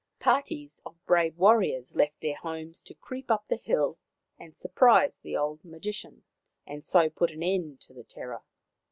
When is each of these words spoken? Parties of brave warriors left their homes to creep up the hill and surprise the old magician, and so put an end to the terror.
Parties 0.19 0.81
of 0.83 0.95
brave 1.05 1.37
warriors 1.37 1.95
left 1.95 2.21
their 2.21 2.35
homes 2.37 2.81
to 2.81 2.95
creep 2.95 3.29
up 3.29 3.47
the 3.49 3.55
hill 3.55 3.99
and 4.39 4.55
surprise 4.57 5.19
the 5.19 5.37
old 5.37 5.63
magician, 5.63 6.23
and 6.65 6.83
so 6.83 7.07
put 7.07 7.29
an 7.29 7.43
end 7.43 7.79
to 7.81 7.93
the 7.93 8.03
terror. 8.03 8.41